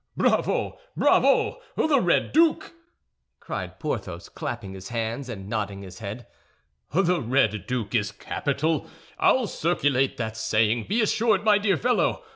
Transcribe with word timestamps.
Bravo! 0.17 0.79
Bravo! 0.97 1.61
The 1.75 2.01
Red 2.01 2.31
Duke!" 2.33 2.73
cried 3.39 3.79
Porthos, 3.79 4.29
clapping 4.29 4.73
his 4.73 4.89
hands 4.89 5.29
and 5.29 5.47
nodding 5.47 5.83
his 5.83 5.99
head. 5.99 6.25
"The 6.91 7.21
Red 7.21 7.67
Duke 7.67 7.93
is 7.93 8.11
capital. 8.11 8.87
I'll 9.19 9.45
circulate 9.45 10.17
that 10.17 10.37
saying, 10.37 10.87
be 10.87 11.01
assured, 11.03 11.43
my 11.43 11.59
dear 11.59 11.77
fellow. 11.77 12.23